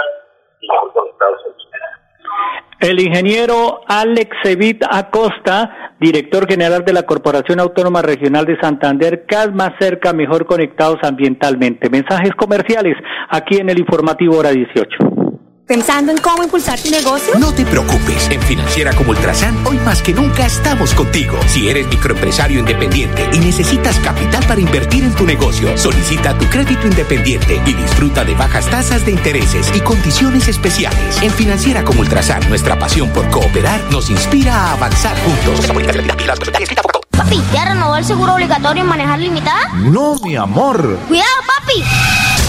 y 0.61 0.69
mejor 0.69 0.93
conectados. 0.93 1.41
El 2.81 3.01
ingeniero 3.01 3.83
Alex 3.87 4.37
Evit 4.45 4.83
Acosta, 4.89 5.95
director 5.99 6.49
general 6.49 6.85
de 6.85 6.95
la 6.95 7.03
Corporación 7.03 7.61
Autónoma 7.61 8.01
Regional 8.01 8.47
de 8.47 8.59
Santander, 8.59 9.27
CAS 9.27 9.53
más 9.53 9.73
cerca, 9.79 10.13
mejor 10.13 10.47
conectados 10.47 10.99
ambientalmente. 11.03 11.91
Mensajes 11.91 12.33
comerciales 12.37 12.97
aquí 13.29 13.59
en 13.59 13.69
el 13.69 13.81
informativo 13.81 14.39
hora 14.39 14.51
18. 14.51 15.20
¿Pensando 15.71 16.11
en 16.11 16.19
cómo 16.19 16.43
impulsar 16.43 16.81
tu 16.81 16.91
negocio? 16.91 17.39
No 17.39 17.55
te 17.55 17.65
preocupes. 17.65 18.29
En 18.29 18.43
Financiera 18.43 18.93
como 18.93 19.11
Ultrasan, 19.11 19.57
hoy 19.65 19.79
más 19.79 20.03
que 20.03 20.13
nunca 20.13 20.45
estamos 20.45 20.93
contigo. 20.95 21.39
Si 21.47 21.69
eres 21.69 21.87
microempresario 21.87 22.59
independiente 22.59 23.31
y 23.33 23.39
necesitas 23.39 23.97
capital 24.01 24.45
para 24.47 24.61
invertir 24.61 25.05
en 25.05 25.15
tu 25.15 25.25
negocio, 25.25 25.79
solicita 25.79 26.37
tu 26.37 26.47
crédito 26.47 26.89
independiente 26.89 27.63
y 27.65 27.75
disfruta 27.75 28.25
de 28.25 28.35
bajas 28.35 28.69
tasas 28.69 29.07
de 29.07 29.13
intereses 29.13 29.71
y 29.73 29.79
condiciones 29.79 30.49
especiales. 30.49 31.23
En 31.23 31.31
Financiera 31.31 31.85
como 31.85 32.01
Ultrasan, 32.01 32.49
nuestra 32.49 32.77
pasión 32.77 33.09
por 33.11 33.31
cooperar 33.31 33.81
nos 33.93 34.11
inspira 34.11 34.53
a 34.53 34.73
avanzar 34.73 35.17
juntos. 35.23 35.69
Papi, 37.11 37.41
¿ya 37.53 37.67
renovó 37.67 37.95
el 37.95 38.05
seguro 38.05 38.35
obligatorio 38.35 38.83
en 38.83 38.89
manejar 38.89 39.21
limitada? 39.21 39.69
No, 39.75 40.17
mi 40.17 40.35
amor. 40.35 40.99
Cuidado, 41.07 41.31
papi. 41.47 42.40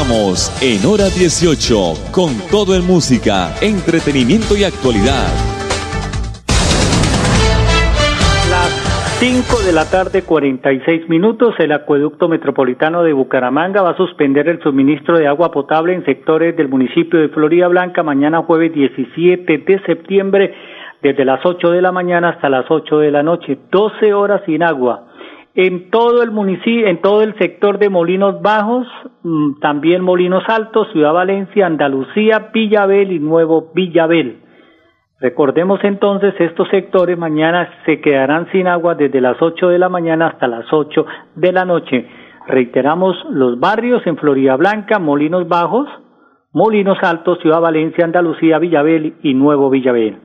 En 0.00 0.86
hora 0.86 1.12
18 1.12 2.10
con 2.10 2.32
todo 2.50 2.74
en 2.74 2.86
música, 2.86 3.52
entretenimiento 3.60 4.56
y 4.56 4.64
actualidad. 4.64 5.28
Las 8.48 8.70
5 9.20 9.60
de 9.66 9.72
la 9.74 9.84
tarde, 9.90 10.22
46 10.22 11.06
minutos, 11.10 11.54
el 11.58 11.72
acueducto 11.72 12.28
metropolitano 12.28 13.02
de 13.02 13.12
Bucaramanga 13.12 13.82
va 13.82 13.90
a 13.90 13.96
suspender 13.98 14.48
el 14.48 14.62
suministro 14.62 15.18
de 15.18 15.26
agua 15.26 15.50
potable 15.50 15.92
en 15.92 16.02
sectores 16.06 16.56
del 16.56 16.70
municipio 16.70 17.20
de 17.20 17.28
Florida 17.28 17.68
Blanca 17.68 18.02
mañana 18.02 18.40
jueves 18.40 18.72
17 18.72 19.58
de 19.58 19.82
septiembre 19.84 20.54
desde 21.02 21.26
las 21.26 21.44
8 21.44 21.72
de 21.72 21.82
la 21.82 21.92
mañana 21.92 22.30
hasta 22.30 22.48
las 22.48 22.64
8 22.70 23.00
de 23.00 23.10
la 23.10 23.22
noche, 23.22 23.58
12 23.70 24.14
horas 24.14 24.40
sin 24.46 24.62
agua 24.62 25.09
en 25.66 25.90
todo 25.90 26.22
el 26.22 26.30
municipio, 26.30 26.86
en 26.86 27.02
todo 27.02 27.22
el 27.22 27.36
sector 27.36 27.78
de 27.78 27.90
Molinos 27.90 28.40
Bajos, 28.40 28.86
mm, 29.22 29.60
también 29.60 30.00
Molinos 30.00 30.42
Altos, 30.48 30.88
Ciudad 30.90 31.12
Valencia, 31.12 31.66
Andalucía, 31.66 32.50
Villabel 32.54 33.12
y 33.12 33.18
Nuevo 33.18 33.70
Villabel. 33.74 34.38
Recordemos 35.20 35.80
entonces, 35.82 36.32
estos 36.38 36.66
sectores 36.70 37.18
mañana 37.18 37.68
se 37.84 38.00
quedarán 38.00 38.50
sin 38.52 38.68
agua 38.68 38.94
desde 38.94 39.20
las 39.20 39.36
8 39.42 39.68
de 39.68 39.78
la 39.78 39.90
mañana 39.90 40.28
hasta 40.28 40.48
las 40.48 40.64
8 40.72 41.04
de 41.34 41.52
la 41.52 41.66
noche. 41.66 42.08
Reiteramos 42.46 43.16
los 43.28 43.60
barrios 43.60 44.00
en 44.06 44.16
Florida 44.16 44.56
Blanca, 44.56 44.98
Molinos 44.98 45.46
Bajos, 45.46 45.88
Molinos 46.54 46.96
Altos, 47.02 47.38
Ciudad 47.40 47.60
Valencia, 47.60 48.06
Andalucía, 48.06 48.58
Villabel 48.58 49.16
y 49.22 49.34
Nuevo 49.34 49.68
Villabel. 49.68 50.20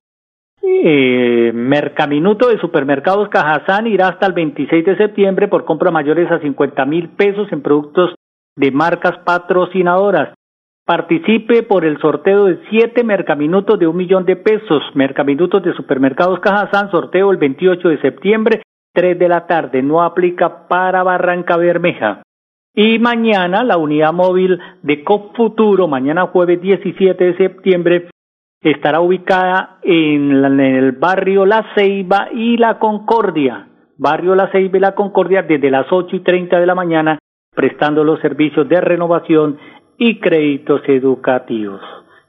Mercaminuto 1.56 2.50
de 2.50 2.60
Supermercados 2.60 3.30
Cajazán 3.30 3.88
irá 3.88 4.10
hasta 4.10 4.28
el 4.28 4.34
26 4.34 4.86
de 4.86 4.98
septiembre 4.98 5.48
por 5.48 5.66
compra 5.66 5.90
mayores 5.90 6.30
a 6.32 6.40
50 6.40 6.86
mil 6.86 7.10
pesos 7.10 7.52
en 7.52 7.62
productos 7.62 8.14
de 8.56 8.72
marcas 8.72 9.18
patrocinadoras. 9.26 10.36
Participe 10.86 11.64
por 11.64 11.86
el 11.86 12.00
sorteo 12.00 12.46
de 12.46 12.60
siete 12.70 13.04
Mercaminutos 13.04 13.80
de 13.80 13.88
un 13.88 13.98
millón 13.98 14.26
de 14.26 14.36
pesos. 14.36 14.84
Mercaminutos 14.94 15.64
de 15.64 15.74
Supermercados 15.74 16.40
Cajazán, 16.40 16.92
sorteo 16.92 17.32
el 17.32 17.38
28 17.38 17.90
de 17.90 18.02
septiembre, 18.02 18.62
3 18.94 19.18
de 19.18 19.28
la 19.28 19.48
tarde. 19.48 19.82
No 19.82 20.04
aplica 20.04 20.68
para 20.68 21.02
Barranca 21.02 21.58
Bermeja. 21.58 22.22
Y 22.76 23.00
mañana 23.00 23.64
la 23.64 23.78
unidad 23.78 24.14
móvil 24.14 24.60
de 24.84 25.04
COP 25.04 25.36
Futuro, 25.36 25.88
mañana 25.88 26.28
jueves 26.28 26.62
17 26.62 27.24
de 27.24 27.38
septiembre, 27.38 28.10
estará 28.72 29.00
ubicada 29.00 29.78
en, 29.84 30.60
el 30.60 30.92
barrio 30.94 31.46
La 31.46 31.66
Ceiba 31.76 32.30
y 32.34 32.58
La 32.58 32.80
Concordia. 32.80 33.68
Barrio 33.98 34.34
La 34.34 34.52
Ceiba 34.52 34.78
y 34.78 34.82
La 34.82 34.96
Concordia 34.96 35.44
desde 35.44 35.70
las 35.70 35.86
ocho 35.92 36.16
y 36.16 36.22
treinta 36.22 36.60
de 36.60 36.66
la 36.66 36.74
mañana, 36.74 37.20
prestando 37.54 38.04
los 38.04 38.20
servicios 38.22 38.68
de 38.68 38.82
renovación 38.82 39.58
y 39.98 40.20
créditos 40.20 40.82
educativos. 40.88 41.82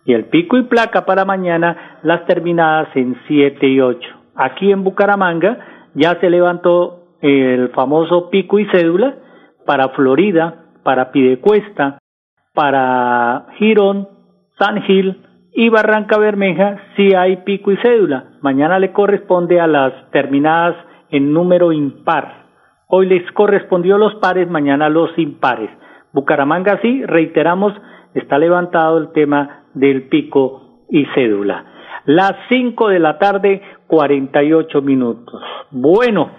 Y 0.04 0.12
el 0.12 0.26
pico 0.26 0.58
y 0.58 0.64
placa 0.64 1.06
para 1.06 1.24
mañana, 1.24 1.98
las 2.02 2.26
terminadas 2.26 2.94
en 2.94 3.16
7 3.26 3.66
y 3.66 3.80
8. 3.80 4.08
Aquí 4.36 4.70
en 4.70 4.84
Bucaramanga 4.84 5.58
ya 5.94 6.20
se 6.20 6.28
levantó 6.28 7.06
el 7.22 7.70
famoso 7.70 8.28
pico 8.28 8.58
y 8.58 8.66
cédula 8.66 9.16
para 9.64 9.88
Florida, 9.88 10.66
para 10.82 11.10
Pidecuesta, 11.10 11.98
para 12.54 13.46
Girón, 13.58 14.08
San 14.58 14.82
Gil, 14.82 15.25
y 15.58 15.70
Barranca 15.70 16.18
Bermeja 16.18 16.76
sí 16.96 17.14
hay 17.14 17.38
pico 17.38 17.72
y 17.72 17.78
cédula. 17.78 18.24
Mañana 18.42 18.78
le 18.78 18.92
corresponde 18.92 19.58
a 19.58 19.66
las 19.66 20.10
terminadas 20.10 20.76
en 21.08 21.32
número 21.32 21.72
impar. 21.72 22.44
Hoy 22.88 23.06
les 23.06 23.32
correspondió 23.32 23.96
los 23.96 24.16
pares, 24.16 24.50
mañana 24.50 24.90
los 24.90 25.18
impares. 25.18 25.70
Bucaramanga 26.12 26.78
sí, 26.82 27.02
reiteramos, 27.06 27.72
está 28.12 28.38
levantado 28.38 28.98
el 28.98 29.12
tema 29.12 29.64
del 29.72 30.08
pico 30.08 30.84
y 30.90 31.06
cédula. 31.14 31.64
Las 32.04 32.34
cinco 32.50 32.88
de 32.88 32.98
la 32.98 33.18
tarde, 33.18 33.62
cuarenta 33.86 34.42
y 34.42 34.52
ocho 34.52 34.82
minutos. 34.82 35.40
Bueno, 35.70 36.32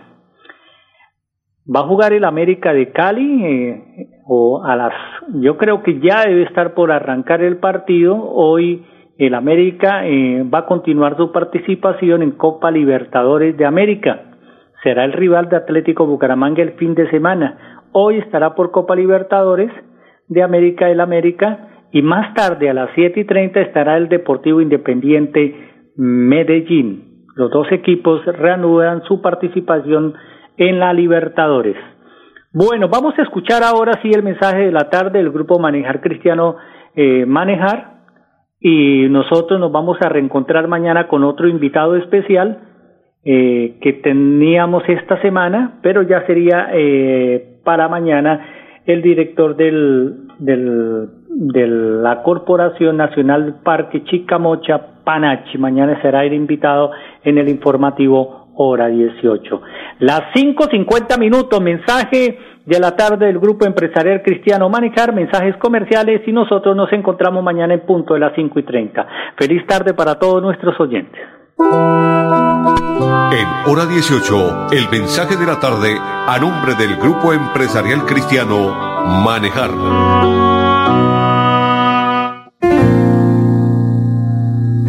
va 1.76 1.80
a 1.80 1.88
jugar 1.88 2.14
el 2.14 2.24
América 2.24 2.72
de 2.72 2.92
Cali 2.92 3.44
eh, 3.44 3.84
o 4.28 4.64
a 4.64 4.76
las, 4.76 4.94
yo 5.42 5.58
creo 5.58 5.82
que 5.82 6.00
ya 6.02 6.22
debe 6.22 6.44
estar 6.44 6.76
por 6.76 6.92
arrancar 6.92 7.42
el 7.42 7.58
partido 7.58 8.16
hoy 8.16 8.86
el 9.18 9.34
América 9.34 10.06
eh, 10.06 10.44
va 10.44 10.60
a 10.60 10.66
continuar 10.66 11.18
su 11.18 11.32
participación 11.32 12.22
en 12.22 12.32
Copa 12.32 12.70
Libertadores 12.70 13.58
de 13.58 13.66
América. 13.66 14.22
Será 14.84 15.06
el 15.06 15.14
rival 15.14 15.50
de 15.50 15.56
Atlético 15.56 16.06
Bucaramanga 16.06 16.62
el 16.62 16.74
fin 16.74 16.94
de 16.94 17.10
semana. 17.10 17.82
Hoy 17.94 18.20
estará 18.20 18.54
por 18.54 18.72
Copa 18.72 18.96
Libertadores 18.96 19.72
de 20.28 20.44
América 20.44 20.90
el 20.90 21.00
América 21.00 21.88
y 21.92 22.02
más 22.02 22.34
tarde 22.36 22.70
a 22.70 22.74
las 22.74 22.90
7 22.94 23.20
y 23.20 23.26
30 23.26 23.60
estará 23.62 23.98
el 23.98 24.08
Deportivo 24.08 24.62
Independiente 24.62 25.56
Medellín. 25.96 27.26
Los 27.36 27.50
dos 27.50 27.72
equipos 27.72 28.24
reanudan 28.26 29.02
su 29.04 29.22
participación 29.22 30.14
en 30.58 30.80
la 30.80 30.94
Libertadores. 30.94 31.76
Bueno, 32.54 32.88
vamos 32.88 33.18
a 33.18 33.24
escuchar 33.24 33.64
ahora 33.64 33.94
sí 34.02 34.12
el 34.14 34.24
mensaje 34.24 34.66
de 34.66 34.72
la 34.72 34.90
tarde 34.90 35.20
del 35.20 35.32
grupo 35.32 35.60
Manejar 35.60 36.02
Cristiano 36.02 36.56
eh, 36.96 37.26
Manejar 37.26 37.97
y 38.60 39.08
nosotros 39.10 39.60
nos 39.60 39.72
vamos 39.72 39.98
a 40.02 40.10
reencontrar 40.10 40.68
mañana 40.68 41.08
con 41.08 41.24
otro 41.24 41.48
invitado 41.48 41.96
especial 41.96 42.60
eh, 43.24 43.78
que 43.82 43.94
teníamos 43.94 44.84
esta 44.88 45.22
semana, 45.22 45.80
pero 45.82 46.02
ya 46.02 46.26
sería 46.26 46.70
eh, 46.74 47.60
para 47.64 47.88
mañana 47.88 48.82
el 48.86 49.02
director 49.02 49.56
del, 49.56 50.28
de 50.40 51.68
la 51.68 52.24
Corporación 52.24 52.98
Nacional 52.98 53.60
Parque 53.64 54.04
Chicamocha, 54.06 55.04
Panachi. 55.04 55.58
Mañana 55.58 56.02
será 56.02 56.24
el 56.24 56.34
invitado 56.34 56.92
en 57.24 57.38
el 57.38 57.50
informativo 57.50 58.47
hora 58.58 58.88
18. 58.88 59.62
Las 60.00 60.22
5.50 60.36 61.20
minutos, 61.20 61.62
mensaje 61.62 62.40
de 62.66 62.80
la 62.80 62.96
tarde 62.96 63.28
del 63.28 63.40
Grupo 63.40 63.66
Empresarial 63.66 64.22
Cristiano 64.24 64.70
Manejar, 64.70 65.14
mensajes 65.14 65.56
comerciales 65.58 66.22
y 66.28 66.34
nosotros 66.34 66.76
nos 66.76 66.92
encontramos 66.92 67.44
mañana 67.44 67.74
en 67.74 67.86
punto 67.86 68.14
de 68.14 68.20
las 68.20 68.34
5 68.36 68.60
y 68.60 68.64
30. 68.64 69.08
Feliz 69.38 69.66
tarde 69.66 69.94
para 69.94 70.20
todos 70.20 70.42
nuestros 70.42 70.78
oyentes. 70.80 71.22
En 73.30 73.72
hora 73.72 73.86
18, 73.86 74.68
el 74.72 74.90
mensaje 74.92 75.38
de 75.38 75.46
la 75.46 75.60
tarde 75.60 75.98
a 76.00 76.38
nombre 76.40 76.76
del 76.76 76.98
Grupo 76.98 77.34
Empresarial 77.34 78.06
Cristiano 78.06 78.74
Manejar. 79.24 79.72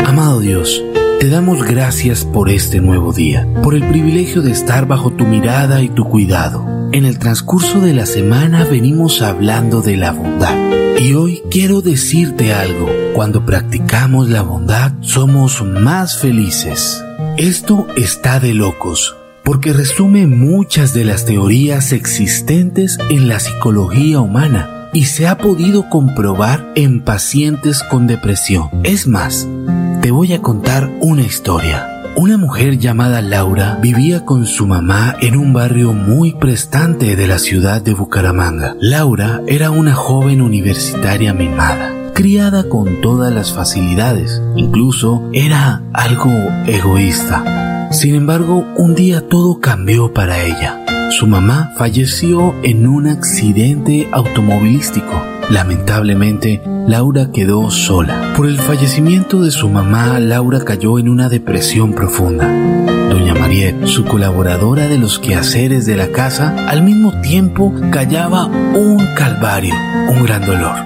Amado 0.04 0.40
Dios, 0.40 0.83
te 1.18 1.28
damos 1.28 1.64
gracias 1.64 2.24
por 2.24 2.48
este 2.48 2.81
nuevo 2.81 3.12
día, 3.12 3.46
por 3.64 3.74
el 3.74 3.83
privilegio 3.88 4.40
de 4.40 4.52
estar 4.52 4.87
bajo 4.87 5.11
tu 5.11 5.26
mirada 5.26 5.83
y 5.83 5.88
tu 5.88 6.04
cuidado. 6.04 6.64
En 6.92 7.04
el 7.04 7.18
transcurso 7.18 7.81
de 7.81 7.92
la 7.92 8.07
semana 8.07 8.64
venimos 8.64 9.20
hablando 9.20 9.83
de 9.83 9.96
la 9.96 10.12
bondad. 10.12 10.57
Y 11.00 11.14
hoy 11.14 11.42
quiero 11.50 11.81
decirte 11.81 12.52
algo, 12.52 12.88
cuando 13.14 13.44
practicamos 13.44 14.28
la 14.28 14.42
bondad 14.42 14.92
somos 15.00 15.62
más 15.62 16.18
felices. 16.18 17.02
Esto 17.37 17.88
está 17.96 18.38
de 18.38 18.54
locos, 18.54 19.16
porque 19.42 19.72
resume 19.72 20.28
muchas 20.28 20.94
de 20.94 21.04
las 21.04 21.24
teorías 21.24 21.90
existentes 21.92 22.96
en 23.11 23.26
la 23.26 23.40
psicología 23.40 24.20
humana 24.20 24.88
y 24.92 25.07
se 25.07 25.26
ha 25.26 25.37
podido 25.37 25.88
comprobar 25.88 26.72
en 26.76 27.02
pacientes 27.02 27.83
con 27.83 28.07
depresión. 28.07 28.70
Es 28.85 29.07
más, 29.07 29.46
te 30.09 30.12
voy 30.12 30.33
a 30.33 30.40
contar 30.40 30.90
una 31.03 31.21
historia. 31.21 32.03
Una 32.16 32.38
mujer 32.38 32.79
llamada 32.79 33.21
Laura 33.21 33.79
vivía 33.83 34.25
con 34.25 34.47
su 34.47 34.66
mamá 34.66 35.14
en 35.21 35.37
un 35.37 35.53
barrio 35.53 35.92
muy 35.92 36.33
prestante 36.33 37.14
de 37.14 37.27
la 37.27 37.38
ciudad 37.38 37.83
de 37.83 37.92
Bucaramanga. 37.92 38.75
Laura 38.81 39.42
era 39.47 39.71
una 39.71 39.92
joven 39.92 40.40
universitaria 40.40 41.35
mimada, 41.35 42.11
criada 42.14 42.71
con 42.71 43.03
todas 43.03 43.35
las 43.35 43.53
facilidades, 43.53 44.40
incluso 44.57 45.29
era 45.35 45.83
algo 45.92 46.33
egoísta. 46.66 47.90
Sin 47.92 48.14
embargo, 48.14 48.64
un 48.79 48.94
día 48.94 49.29
todo 49.29 49.61
cambió 49.61 50.14
para 50.14 50.42
ella. 50.42 50.88
Su 51.11 51.27
mamá 51.27 51.73
falleció 51.77 52.55
en 52.62 52.87
un 52.87 53.07
accidente 53.07 54.09
automovilístico. 54.12 55.23
Lamentablemente, 55.51 56.62
Laura 56.87 57.31
quedó 57.33 57.71
sola. 57.71 58.35
Por 58.37 58.47
el 58.47 58.59
fallecimiento 58.59 59.42
de 59.42 59.51
su 59.51 59.71
mamá, 59.71 60.21
Laura 60.21 60.61
cayó 60.61 60.99
en 60.99 61.09
una 61.09 61.31
depresión 61.31 61.94
profunda. 61.94 62.47
Doña 63.09 63.35
Mariette, 63.35 63.87
su 63.87 64.05
colaboradora 64.05 64.87
de 64.87 64.99
los 64.99 65.18
quehaceres 65.18 65.87
de 65.87 65.97
la 65.97 66.09
casa, 66.09 66.55
al 66.68 66.83
mismo 66.83 67.18
tiempo 67.23 67.75
callaba 67.90 68.47
un 68.47 68.99
calvario, 69.16 69.75
un 70.11 70.23
gran 70.25 70.44
dolor. 70.44 70.77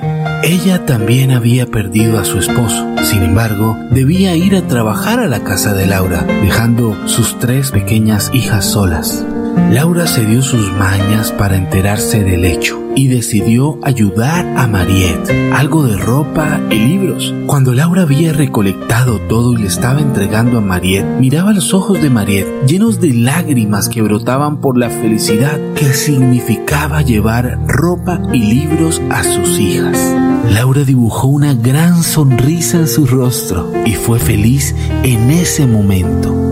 Ella 0.44 0.86
también 0.86 1.32
había 1.32 1.66
perdido 1.66 2.18
a 2.18 2.24
su 2.24 2.38
esposo. 2.38 2.86
Sin 3.02 3.22
embargo, 3.24 3.76
debía 3.90 4.36
ir 4.36 4.54
a 4.54 4.66
trabajar 4.66 5.18
a 5.18 5.28
la 5.28 5.42
casa 5.42 5.74
de 5.74 5.86
Laura, 5.86 6.22
dejando 6.42 6.96
sus 7.06 7.38
tres 7.40 7.72
pequeñas 7.72 8.30
hijas 8.32 8.64
solas. 8.64 9.24
Laura 9.70 10.06
se 10.06 10.24
dio 10.26 10.42
sus 10.42 10.72
mañas 10.72 11.32
para 11.32 11.56
enterarse 11.56 12.22
del 12.22 12.44
hecho 12.44 12.82
y 12.94 13.08
decidió 13.08 13.78
ayudar 13.82 14.46
a 14.56 14.66
Mariette, 14.66 15.30
algo 15.54 15.84
de 15.84 15.96
ropa 15.96 16.60
y 16.70 16.74
libros. 16.74 17.34
Cuando 17.46 17.72
Laura 17.72 18.02
había 18.02 18.32
recolectado 18.32 19.18
todo 19.28 19.54
y 19.54 19.62
le 19.62 19.68
estaba 19.68 20.00
entregando 20.00 20.58
a 20.58 20.60
Mariette, 20.60 21.18
miraba 21.18 21.52
los 21.52 21.72
ojos 21.74 22.02
de 22.02 22.10
Mariette 22.10 22.66
llenos 22.66 23.00
de 23.00 23.14
lágrimas 23.14 23.88
que 23.88 24.02
brotaban 24.02 24.58
por 24.60 24.76
la 24.76 24.90
felicidad 24.90 25.58
que 25.74 25.92
significaba 25.92 27.02
llevar 27.02 27.58
ropa 27.66 28.20
y 28.32 28.40
libros 28.40 29.00
a 29.10 29.24
sus 29.24 29.58
hijas. 29.58 30.14
Laura 30.50 30.84
dibujó 30.84 31.28
una 31.28 31.54
gran 31.54 32.02
sonrisa 32.02 32.78
en 32.78 32.88
su 32.88 33.06
rostro 33.06 33.72
y 33.86 33.94
fue 33.94 34.18
feliz 34.18 34.74
en 35.02 35.30
ese 35.30 35.66
momento. 35.66 36.51